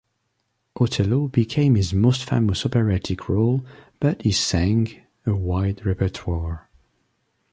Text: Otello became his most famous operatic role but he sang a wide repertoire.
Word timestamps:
Otello 0.77 1.27
became 1.27 1.75
his 1.75 1.93
most 1.93 2.27
famous 2.27 2.65
operatic 2.65 3.29
role 3.29 3.63
but 3.99 4.19
he 4.23 4.31
sang 4.31 4.99
a 5.27 5.35
wide 5.35 5.85
repertoire. 5.85 6.67